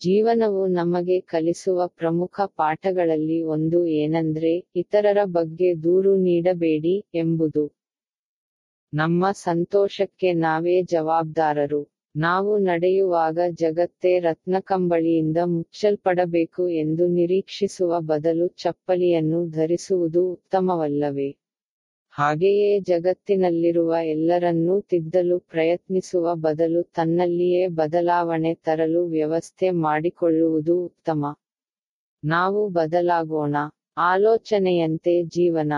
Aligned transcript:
ಜೀವನವು 0.00 0.66
ನಮಗೆ 0.66 1.20
ಕಲಿಸುವ 1.20 1.86
ಪ್ರಮುಖ 1.86 2.40
ಪಾಠಗಳಲ್ಲಿ 2.56 3.42
ಒಂದು 3.42 3.86
ಏನಂದ್ರೆ, 3.86 4.66
ಇತರರ 4.76 5.18
ಬಗ್ಗೆ 5.24 5.82
ದೂರು 5.82 6.16
ನೀಡಬೇಡಿ 6.16 7.06
ಎಂಬುದು. 7.14 7.64
ನಮ್ಮ 8.92 9.30
ಸಂತೋಷಕ್ಕೆ 9.32 10.32
ನಾವೇ 10.32 10.82
ಜವಾಬ್ದಾರರು. 10.82 11.82
ನಾವು 12.16 12.58
ನಡೆಯುವಾಗ 12.58 13.38
ಜಗತ್ತೇ 13.50 14.18
ರತ್ನಕಂಬಳಿಯಿಂದ 14.18 15.36
ಮುಚ್ಚಲ್ಪಡಬೇಕು 15.46 16.68
ಎಂದು 16.68 17.06
ನಿರೀಕ್ಷಿಸುವ 17.06 18.00
ಬದಲು 18.00 18.48
ಚಪ್ಪಲಿಯನ್ನು 18.48 19.50
ಧರಿಸುವುದು 19.50 20.32
ಉತ್ತಮವಲ್ಲವೇ? 20.32 21.30
ಹಾಗೆಯೇ 22.18 22.80
ಜಗತ್ತಿನಲ್ಲಿರುವ 22.80 23.94
ಎಲ್ಲರನ್ನೂ 24.04 24.80
ತಿದ್ದಲು 24.80 25.38
ಪ್ರಯತ್ನಿಸುವ 25.38 26.34
ಬದಲು 26.34 26.82
ತನ್ನಲ್ಲಿಯೇ 26.82 27.68
ಬದಲಾವಣೆ 27.68 28.54
ತರಲು 28.54 29.06
ವ್ಯವಸ್ಥೆ 29.06 29.70
ಮಾಡಿಕೊಳ್ಳುವುದು 29.70 30.84
ಉತ್ತಮ. 30.84 31.22
ನಾವು 32.22 32.68
ಬದಲಾಗೋಣ. 32.68 33.56
ಆಲೋಚನೆಯಂತೆ 33.96 35.22
ಜೀವನ. 35.28 35.72